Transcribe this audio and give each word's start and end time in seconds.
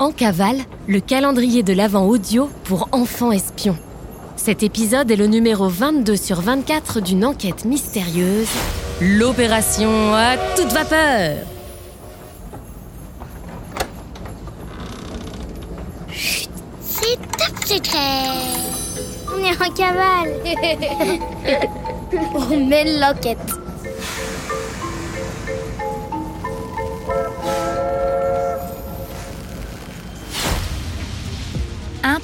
En 0.00 0.12
cavale, 0.12 0.58
le 0.86 1.00
calendrier 1.00 1.64
de 1.64 1.72
l'Avent 1.72 2.06
audio 2.06 2.48
pour 2.62 2.88
enfants 2.92 3.32
espions. 3.32 3.76
Cet 4.36 4.62
épisode 4.62 5.10
est 5.10 5.16
le 5.16 5.26
numéro 5.26 5.68
22 5.68 6.14
sur 6.14 6.40
24 6.40 7.00
d'une 7.00 7.24
enquête 7.24 7.64
mystérieuse, 7.64 8.46
l'opération 9.00 10.14
à 10.14 10.36
toute 10.56 10.72
vapeur. 10.72 11.38
C'est 16.80 17.16
top 17.36 17.64
secret 17.66 18.28
On 19.34 19.44
est 19.44 19.60
en 19.60 19.74
cavale 19.74 20.32
On 22.52 22.66
mène 22.68 23.00
l'enquête 23.00 23.57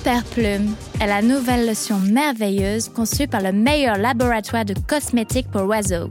Imperplume 0.07 0.75
est 1.01 1.07
la 1.07 1.23
nouvelle 1.23 1.67
lotion 1.67 1.99
merveilleuse 1.99 2.91
conçue 2.91 3.27
par 3.27 3.41
le 3.41 3.53
meilleur 3.53 3.97
laboratoire 3.97 4.67
de 4.67 4.75
cosmétiques 4.87 5.51
pour 5.51 5.63
oiseaux. 5.63 6.11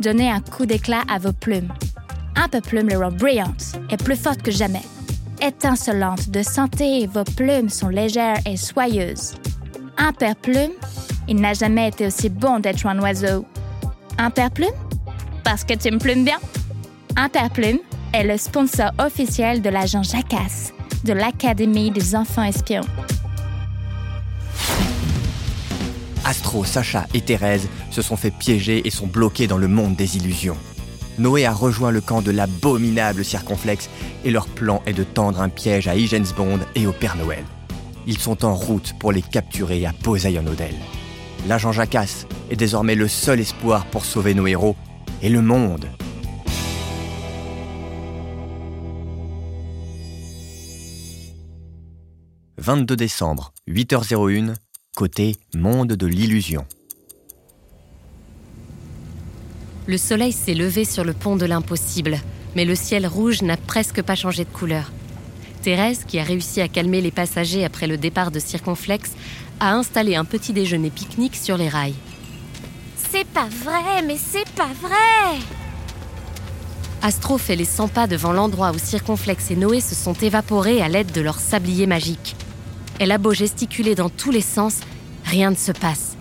Donnez 0.00 0.30
un 0.30 0.40
coup 0.40 0.64
d'éclat 0.64 1.02
à 1.10 1.18
vos 1.18 1.34
plumes. 1.34 1.70
Imperplume 2.36 2.88
les 2.88 2.96
rend 2.96 3.12
brillantes 3.12 3.78
et 3.90 3.98
plus 3.98 4.16
fortes 4.16 4.40
que 4.40 4.50
jamais. 4.50 4.80
Étincelantes 5.42 6.30
de 6.30 6.42
santé, 6.42 7.06
vos 7.06 7.24
plumes 7.36 7.68
sont 7.68 7.90
légères 7.90 8.38
et 8.46 8.56
soyeuses. 8.56 9.34
Imperplume, 9.98 10.72
il 11.28 11.36
n'a 11.36 11.52
jamais 11.52 11.88
été 11.88 12.06
aussi 12.06 12.30
bon 12.30 12.60
d'être 12.60 12.86
un 12.86 12.98
oiseau. 12.98 13.44
Imperplume? 14.16 14.72
Parce 15.44 15.64
que 15.64 15.74
tu 15.74 15.90
me 15.90 15.98
plumes 15.98 16.24
bien. 16.24 16.38
Imperplume 17.14 17.80
est 18.14 18.24
le 18.24 18.38
sponsor 18.38 18.90
officiel 18.98 19.60
de 19.60 19.68
l'agent 19.68 20.02
Jacasse 20.02 20.72
de 21.04 21.12
l'Académie 21.12 21.90
des 21.90 22.14
enfants 22.14 22.42
espions. 22.42 22.84
Astro, 26.28 26.62
Sacha 26.62 27.06
et 27.14 27.22
Thérèse 27.22 27.70
se 27.90 28.02
sont 28.02 28.18
fait 28.18 28.30
piéger 28.30 28.86
et 28.86 28.90
sont 28.90 29.06
bloqués 29.06 29.46
dans 29.46 29.56
le 29.56 29.66
monde 29.66 29.96
des 29.96 30.18
illusions. 30.18 30.58
Noé 31.18 31.46
a 31.46 31.54
rejoint 31.54 31.90
le 31.90 32.02
camp 32.02 32.20
de 32.20 32.30
l'abominable 32.30 33.24
circonflexe 33.24 33.88
et 34.26 34.30
leur 34.30 34.46
plan 34.46 34.82
est 34.84 34.92
de 34.92 35.04
tendre 35.04 35.40
un 35.40 35.48
piège 35.48 35.88
à 35.88 35.96
Higgins 35.96 36.34
Bond 36.36 36.58
et 36.74 36.86
au 36.86 36.92
Père 36.92 37.16
Noël. 37.16 37.44
Ils 38.06 38.18
sont 38.18 38.44
en 38.44 38.54
route 38.54 38.92
pour 38.98 39.10
les 39.10 39.22
capturer 39.22 39.86
à 39.86 39.94
Poseidon-Odell. 39.94 40.74
L'agent 41.46 41.72
Jacasse 41.72 42.26
est 42.50 42.56
désormais 42.56 42.94
le 42.94 43.08
seul 43.08 43.40
espoir 43.40 43.86
pour 43.86 44.04
sauver 44.04 44.34
nos 44.34 44.46
héros 44.46 44.76
et 45.22 45.30
le 45.30 45.40
monde. 45.40 45.86
«22 52.58 52.96
décembre, 52.96 53.54
8h01, 53.66 54.52
côté 54.98 55.36
Monde 55.54 55.92
de 55.92 56.08
l'illusion. 56.08 56.66
Le 59.86 59.96
soleil 59.96 60.32
s'est 60.32 60.54
levé 60.54 60.84
sur 60.84 61.04
le 61.04 61.12
pont 61.12 61.36
de 61.36 61.46
l'impossible, 61.46 62.18
mais 62.56 62.64
le 62.64 62.74
ciel 62.74 63.06
rouge 63.06 63.42
n'a 63.42 63.56
presque 63.56 64.02
pas 64.02 64.16
changé 64.16 64.42
de 64.42 64.50
couleur. 64.50 64.90
Thérèse, 65.62 66.02
qui 66.04 66.18
a 66.18 66.24
réussi 66.24 66.60
à 66.60 66.66
calmer 66.66 67.00
les 67.00 67.12
passagers 67.12 67.64
après 67.64 67.86
le 67.86 67.96
départ 67.96 68.32
de 68.32 68.40
Circonflex, 68.40 69.12
a 69.60 69.72
installé 69.72 70.16
un 70.16 70.24
petit 70.24 70.52
déjeuner 70.52 70.90
pique-nique 70.90 71.36
sur 71.36 71.56
les 71.56 71.68
rails. 71.68 71.94
C'est 72.96 73.28
pas 73.28 73.48
vrai, 73.48 74.02
mais 74.04 74.16
c'est 74.18 74.50
pas 74.56 74.72
vrai 74.82 75.38
Astro 77.02 77.38
fait 77.38 77.54
les 77.54 77.64
100 77.64 77.86
pas 77.86 78.08
devant 78.08 78.32
l'endroit 78.32 78.72
où 78.72 78.78
Circonflex 78.78 79.52
et 79.52 79.56
Noé 79.56 79.80
se 79.80 79.94
sont 79.94 80.14
évaporés 80.14 80.82
à 80.82 80.88
l'aide 80.88 81.12
de 81.12 81.20
leur 81.20 81.38
sablier 81.38 81.86
magique. 81.86 82.34
Elle 83.00 83.12
a 83.12 83.18
beau 83.18 83.32
gesticuler 83.32 83.94
dans 83.94 84.08
tous 84.08 84.32
les 84.32 84.40
sens, 84.40 84.80
rien 85.24 85.50
ne 85.50 85.56
se 85.56 85.70
passe. 85.70 86.16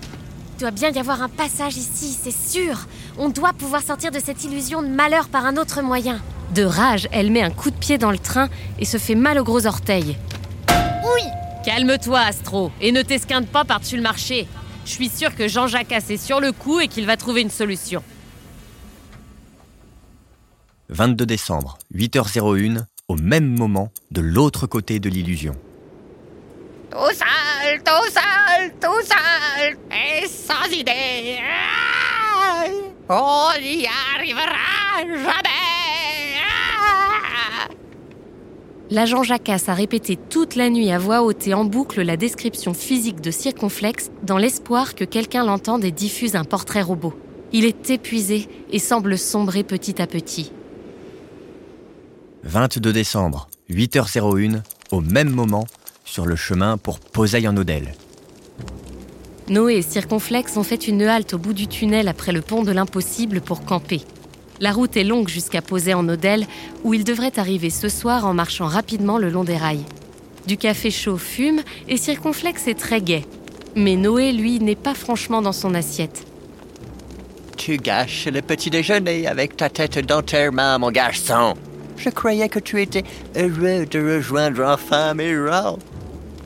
Il 0.55 0.61
doit 0.61 0.71
bien 0.71 0.91
y 0.91 0.99
avoir 0.99 1.21
un 1.21 1.29
passage 1.29 1.77
ici, 1.77 2.15
c'est 2.19 2.31
sûr. 2.31 2.87
On 3.17 3.29
doit 3.29 3.53
pouvoir 3.53 3.81
sortir 3.81 4.11
de 4.11 4.19
cette 4.19 4.43
illusion 4.43 4.81
de 4.81 4.87
malheur 4.87 5.27
par 5.27 5.45
un 5.45 5.57
autre 5.57 5.81
moyen. 5.81 6.21
De 6.53 6.63
rage, 6.63 7.07
elle 7.11 7.31
met 7.31 7.41
un 7.41 7.49
coup 7.49 7.71
de 7.71 7.75
pied 7.75 7.97
dans 7.97 8.11
le 8.11 8.19
train 8.19 8.49
et 8.79 8.85
se 8.85 8.97
fait 8.97 9.15
mal 9.15 9.39
aux 9.39 9.43
gros 9.43 9.65
orteils. 9.65 10.17
Oui 10.69 11.23
Calme-toi, 11.65 12.19
Astro, 12.19 12.71
et 12.79 12.91
ne 12.91 13.01
t'esquinte 13.01 13.47
pas 13.47 13.65
par-dessus 13.65 13.97
le 13.97 14.03
marché. 14.03 14.47
Je 14.85 14.91
suis 14.91 15.09
sûre 15.09 15.35
que 15.35 15.47
Jean-Jacques 15.47 15.91
est 15.91 16.17
sur 16.17 16.39
le 16.39 16.51
coup 16.51 16.79
et 16.79 16.87
qu'il 16.87 17.05
va 17.05 17.17
trouver 17.17 17.41
une 17.41 17.49
solution. 17.49 18.03
22 20.89 21.25
décembre, 21.25 21.77
8h01, 21.93 22.85
au 23.09 23.15
même 23.15 23.47
moment, 23.47 23.91
de 24.11 24.21
l'autre 24.21 24.65
côté 24.67 24.99
de 24.99 25.09
l'illusion. 25.09 25.55
Tout 26.97 27.13
seul, 27.13 27.77
tout 27.83 28.09
seul, 28.09 28.71
tout 28.81 29.01
seul, 29.05 29.77
et 29.91 30.27
sans 30.27 30.67
idée. 30.75 31.37
On 33.07 33.49
n'y 33.61 33.85
arrivera 33.85 35.03
jamais. 35.05 35.57
L'agent 38.89 39.21
Jacasse 39.21 39.69
a 39.69 39.75
répété 39.75 40.15
toute 40.15 40.55
la 40.55 40.71
nuit 40.71 40.89
à 40.91 40.97
voix 40.97 41.21
haute 41.21 41.47
et 41.47 41.53
en 41.53 41.65
boucle 41.65 42.01
la 42.01 42.17
description 42.17 42.73
physique 42.73 43.21
de 43.21 43.29
Circonflex 43.29 44.09
dans 44.23 44.39
l'espoir 44.39 44.95
que 44.95 45.05
quelqu'un 45.05 45.45
l'entende 45.45 45.83
et 45.83 45.91
diffuse 45.91 46.35
un 46.35 46.45
portrait 46.45 46.81
robot. 46.81 47.13
Il 47.53 47.65
est 47.65 47.91
épuisé 47.91 48.47
et 48.71 48.79
semble 48.79 49.19
sombrer 49.19 49.63
petit 49.63 50.01
à 50.01 50.07
petit. 50.07 50.51
22 52.41 52.91
décembre, 52.91 53.49
8h01, 53.69 54.63
au 54.91 55.01
même 55.01 55.29
moment, 55.29 55.67
sur 56.07 56.25
le 56.25 56.35
chemin 56.35 56.77
pour 56.77 56.99
Poseidon-Odell. 56.99 57.93
Noé 59.49 59.75
et 59.75 59.81
Circonflex 59.81 60.57
ont 60.57 60.63
fait 60.63 60.87
une 60.87 61.03
halte 61.03 61.33
au 61.33 61.37
bout 61.37 61.53
du 61.53 61.67
tunnel 61.67 62.07
après 62.07 62.31
le 62.31 62.41
pont 62.41 62.63
de 62.63 62.71
l'impossible 62.71 63.41
pour 63.41 63.63
camper. 63.63 64.01
La 64.59 64.71
route 64.71 64.97
est 64.97 65.03
longue 65.03 65.27
jusqu'à 65.27 65.61
Poseidon-Odell, 65.61 66.47
où 66.83 66.93
ils 66.93 67.03
devraient 67.03 67.37
arriver 67.37 67.69
ce 67.69 67.89
soir 67.89 68.25
en 68.25 68.33
marchant 68.33 68.65
rapidement 68.65 69.17
le 69.17 69.29
long 69.29 69.43
des 69.43 69.57
rails. 69.57 69.85
Du 70.47 70.57
café 70.57 70.89
chaud 70.89 71.17
fume 71.17 71.61
et 71.87 71.97
Circonflex 71.97 72.67
est 72.67 72.79
très 72.79 73.01
gai. 73.01 73.25
Mais 73.75 73.95
Noé, 73.95 74.31
lui, 74.31 74.59
n'est 74.59 74.75
pas 74.75 74.95
franchement 74.95 75.41
dans 75.41 75.51
son 75.51 75.75
assiette. 75.75 76.25
Tu 77.57 77.77
gâches 77.77 78.27
le 78.27 78.41
petit 78.41 78.69
déjeuner 78.69 79.27
avec 79.27 79.57
ta 79.57 79.69
tête 79.69 79.99
d'enterrement, 79.99 80.79
mon 80.79 80.89
garçon. 80.89 81.55
Je 81.97 82.09
croyais 82.09 82.49
que 82.49 82.59
tu 82.59 82.81
étais 82.81 83.03
heureux 83.35 83.85
de 83.85 84.15
rejoindre 84.15 84.63
enfin 84.65 85.13
mes 85.13 85.37
rangs. 85.37 85.79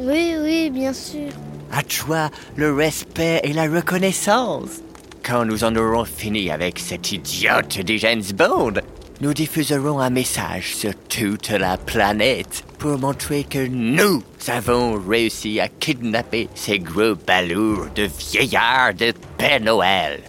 Oui, 0.03 0.33
oui, 0.41 0.69
bien 0.71 0.93
sûr. 0.93 1.29
À 1.71 1.83
toi, 1.83 2.31
le 2.55 2.73
respect 2.73 3.39
et 3.43 3.53
la 3.53 3.67
reconnaissance. 3.69 4.81
Quand 5.23 5.45
nous 5.45 5.63
en 5.63 5.75
aurons 5.75 6.05
fini 6.05 6.49
avec 6.49 6.79
cet 6.79 7.11
idiote 7.11 7.79
des 7.79 7.99
James 7.99 8.23
Bond, 8.33 8.73
nous 9.21 9.33
diffuserons 9.35 9.99
un 9.99 10.09
message 10.09 10.75
sur 10.75 10.93
toute 11.07 11.49
la 11.49 11.77
planète 11.77 12.63
pour 12.79 12.97
montrer 12.97 13.43
que 13.43 13.67
nous 13.67 14.23
avons 14.47 14.99
réussi 15.07 15.59
à 15.59 15.67
kidnapper 15.67 16.49
ces 16.55 16.79
gros 16.79 17.13
balourds 17.27 17.85
de 17.95 18.09
vieillards 18.17 18.95
de 18.95 19.13
Père 19.37 19.61
Noël. 19.61 20.21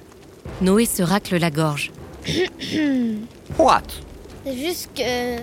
Noé 0.61 0.85
se 0.85 1.03
racle 1.03 1.39
la 1.39 1.51
gorge. 1.51 1.91
What? 3.59 3.83
C'est 4.45 4.57
juste 4.57 4.91
que. 4.95 5.41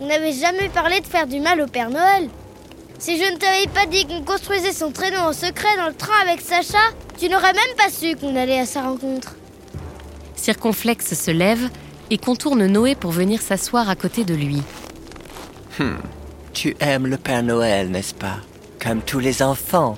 On 0.00 0.06
n'avait 0.06 0.32
jamais 0.32 0.68
parlé 0.68 1.00
de 1.00 1.06
faire 1.06 1.28
du 1.28 1.38
mal 1.38 1.60
au 1.60 1.66
Père 1.68 1.90
Noël. 1.90 2.28
Si 2.98 3.16
je 3.16 3.32
ne 3.32 3.36
t'avais 3.36 3.68
pas 3.72 3.86
dit 3.86 4.06
qu'on 4.06 4.22
construisait 4.22 4.72
son 4.72 4.90
traîneau 4.90 5.18
en 5.20 5.32
secret 5.32 5.76
dans 5.76 5.86
le 5.86 5.94
train 5.94 6.20
avec 6.22 6.40
Sacha, 6.40 6.78
tu 7.16 7.28
n'aurais 7.28 7.52
même 7.52 7.76
pas 7.76 7.90
su 7.90 8.16
qu'on 8.16 8.34
allait 8.34 8.58
à 8.58 8.66
sa 8.66 8.82
rencontre. 8.82 9.36
Circonflexe 10.34 11.14
se 11.14 11.30
lève 11.30 11.70
et 12.10 12.18
contourne 12.18 12.66
Noé 12.66 12.96
pour 12.96 13.12
venir 13.12 13.40
s'asseoir 13.40 13.88
à 13.88 13.94
côté 13.94 14.24
de 14.24 14.34
lui. 14.34 14.62
Tu 16.52 16.76
aimes 16.80 17.06
le 17.06 17.18
Père 17.18 17.44
Noël, 17.44 17.88
n'est-ce 17.88 18.14
pas? 18.14 18.38
Comme 18.82 19.02
tous 19.02 19.20
les 19.20 19.42
enfants. 19.42 19.96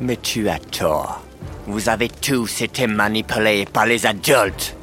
Mais 0.00 0.16
tu 0.16 0.48
as 0.48 0.58
tort. 0.58 1.22
Vous 1.66 1.90
avez 1.90 2.08
tous 2.08 2.62
été 2.62 2.86
manipulés 2.86 3.66
par 3.70 3.84
les 3.84 4.06
adultes. 4.06 4.74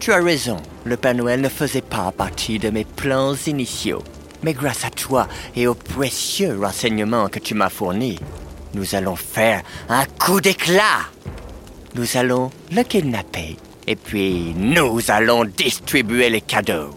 Tu 0.00 0.12
as 0.12 0.22
raison, 0.22 0.58
le 0.84 0.98
Père 0.98 1.14
Noël 1.14 1.40
ne 1.40 1.48
faisait 1.48 1.80
pas 1.80 2.12
partie 2.12 2.58
de 2.58 2.68
mes 2.68 2.84
plans 2.84 3.34
initiaux. 3.46 4.02
Mais 4.46 4.54
grâce 4.54 4.84
à 4.84 4.90
toi 4.90 5.26
et 5.56 5.66
aux 5.66 5.74
précieux 5.74 6.56
renseignements 6.62 7.28
que 7.28 7.40
tu 7.40 7.54
m'as 7.54 7.68
fournis, 7.68 8.20
nous 8.74 8.94
allons 8.94 9.16
faire 9.16 9.62
un 9.88 10.04
coup 10.04 10.40
d'éclat. 10.40 11.10
Nous 11.96 12.16
allons 12.16 12.52
le 12.70 12.84
kidnapper 12.84 13.56
et 13.88 13.96
puis 13.96 14.54
nous 14.56 15.00
allons 15.08 15.46
distribuer 15.46 16.30
les 16.30 16.42
cadeaux. 16.42 16.96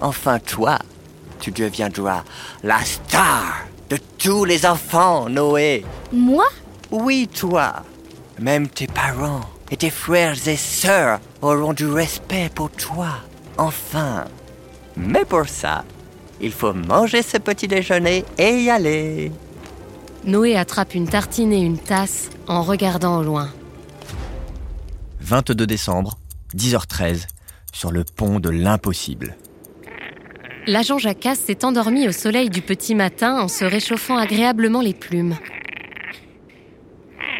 Enfin 0.00 0.38
toi, 0.38 0.78
tu 1.40 1.50
deviendras 1.50 2.22
la 2.62 2.78
star 2.84 3.66
de 3.90 3.98
tous 4.16 4.44
les 4.44 4.64
enfants, 4.64 5.28
Noé. 5.28 5.84
Moi? 6.12 6.46
Oui, 6.92 7.26
toi. 7.26 7.82
Même 8.38 8.68
tes 8.68 8.86
parents 8.86 9.40
et 9.72 9.76
tes 9.76 9.90
frères 9.90 10.36
et 10.46 10.56
sœurs 10.56 11.18
auront 11.42 11.72
du 11.72 11.88
respect 11.88 12.48
pour 12.54 12.70
toi. 12.70 13.08
Enfin. 13.58 14.26
Mais 14.96 15.24
pour 15.24 15.48
ça, 15.48 15.84
Il 16.40 16.52
faut 16.52 16.74
manger 16.74 17.22
ce 17.22 17.38
petit 17.38 17.68
déjeuner 17.68 18.24
et 18.38 18.62
y 18.62 18.70
aller. 18.70 19.32
Noé 20.24 20.56
attrape 20.56 20.94
une 20.94 21.08
tartine 21.08 21.52
et 21.52 21.60
une 21.60 21.78
tasse 21.78 22.30
en 22.46 22.62
regardant 22.62 23.20
au 23.20 23.22
loin. 23.22 23.48
22 25.20 25.66
décembre, 25.66 26.18
10h13, 26.54 27.26
sur 27.72 27.90
le 27.90 28.04
pont 28.04 28.38
de 28.38 28.50
l'impossible. 28.50 29.36
L'agent 30.66 30.98
Jacasse 30.98 31.40
s'est 31.40 31.64
endormi 31.64 32.08
au 32.08 32.12
soleil 32.12 32.50
du 32.50 32.60
petit 32.60 32.94
matin 32.94 33.40
en 33.40 33.48
se 33.48 33.64
réchauffant 33.64 34.16
agréablement 34.16 34.80
les 34.80 34.94
plumes. 34.94 35.36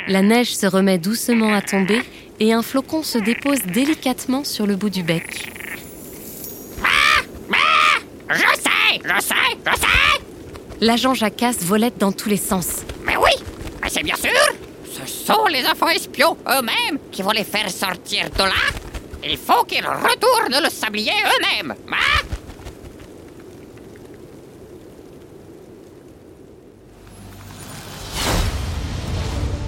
La 0.08 0.22
neige 0.22 0.54
se 0.54 0.66
remet 0.66 0.98
doucement 0.98 1.52
à 1.52 1.60
tomber 1.60 2.02
et 2.38 2.52
un 2.52 2.62
flocon 2.62 3.02
se 3.02 3.18
dépose 3.18 3.62
délicatement 3.62 4.44
sur 4.44 4.66
le 4.66 4.76
bout 4.76 4.90
du 4.90 5.02
bec. 5.02 5.50
Je 8.30 8.76
sais, 9.02 9.14
je 9.14 9.20
sais, 9.20 9.34
je 9.66 9.76
sais. 9.76 9.86
L'agent 10.80 11.14
Jacasse 11.14 11.62
volette 11.62 11.98
dans 11.98 12.12
tous 12.12 12.28
les 12.28 12.36
sens. 12.36 12.84
Mais 13.04 13.16
oui, 13.16 13.30
mais 13.82 13.88
c'est 13.88 14.02
bien 14.02 14.16
sûr. 14.16 14.30
Ce 14.90 15.06
sont 15.06 15.46
les 15.46 15.66
enfants 15.66 15.88
espions 15.88 16.36
eux-mêmes 16.46 16.98
qui 17.10 17.22
vont 17.22 17.30
les 17.30 17.44
faire 17.44 17.70
sortir 17.70 18.28
de 18.30 18.42
là. 18.42 18.52
Il 19.24 19.36
faut 19.36 19.64
qu'ils 19.64 19.84
retournent 19.84 20.62
le 20.62 20.70
sablier 20.70 21.12
eux-mêmes 21.12 21.74
hein? 21.90 22.26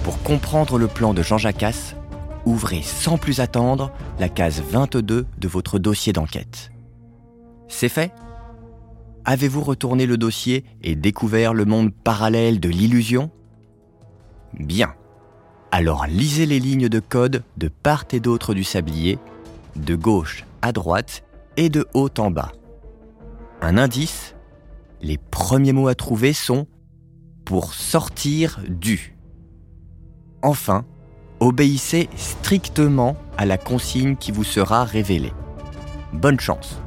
Pour 0.03 0.23
comprendre 0.23 0.77
le 0.77 0.87
plan 0.87 1.13
de 1.13 1.21
Jean 1.21 1.37
Jacasse, 1.37 1.95
ouvrez 2.45 2.81
sans 2.81 3.17
plus 3.17 3.41
attendre 3.41 3.91
la 4.19 4.29
case 4.29 4.63
22 4.69 5.25
de 5.37 5.47
votre 5.47 5.77
dossier 5.77 6.13
d'enquête. 6.13 6.71
C'est 7.67 7.89
fait? 7.89 8.11
Avez-vous 9.29 9.61
retourné 9.61 10.07
le 10.07 10.17
dossier 10.17 10.65
et 10.81 10.95
découvert 10.95 11.53
le 11.53 11.63
monde 11.63 11.93
parallèle 11.93 12.59
de 12.59 12.67
l'illusion? 12.67 13.29
Bien. 14.57 14.95
Alors 15.69 16.07
lisez 16.07 16.47
les 16.47 16.59
lignes 16.59 16.89
de 16.89 16.99
code 16.99 17.43
de 17.55 17.67
part 17.67 18.05
et 18.11 18.19
d'autre 18.19 18.55
du 18.55 18.63
sablier, 18.63 19.19
de 19.75 19.93
gauche 19.93 20.45
à 20.63 20.71
droite 20.71 21.23
et 21.57 21.69
de 21.69 21.85
haut 21.93 22.09
en 22.17 22.31
bas. 22.31 22.53
Un 23.61 23.77
indice 23.77 24.33
Les 24.99 25.19
premiers 25.19 25.73
mots 25.73 25.89
à 25.89 25.93
trouver 25.93 26.33
sont 26.33 26.65
pour 27.45 27.75
sortir 27.75 28.59
du. 28.67 29.15
Enfin, 30.41 30.85
obéissez 31.39 32.09
strictement 32.15 33.15
à 33.37 33.45
la 33.45 33.59
consigne 33.59 34.15
qui 34.15 34.31
vous 34.31 34.43
sera 34.43 34.85
révélée. 34.85 35.33
Bonne 36.13 36.39
chance. 36.39 36.81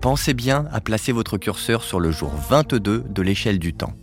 Pensez 0.00 0.32
bien 0.32 0.66
à 0.72 0.80
placer 0.80 1.10
votre 1.10 1.38
curseur 1.38 1.82
sur 1.82 1.98
le 1.98 2.12
jour 2.12 2.30
22 2.30 3.00
de 3.08 3.22
l'échelle 3.22 3.58
du 3.58 3.74
temps. 3.74 3.94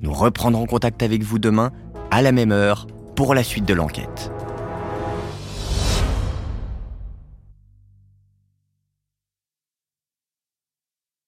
Nous 0.00 0.14
reprendrons 0.14 0.64
contact 0.64 1.02
avec 1.02 1.22
vous 1.22 1.38
demain 1.38 1.72
à 2.10 2.22
la 2.22 2.32
même 2.32 2.52
heure 2.52 2.86
pour 3.16 3.34
la 3.34 3.42
suite 3.42 3.66
de 3.66 3.74
l'enquête. 3.74 4.32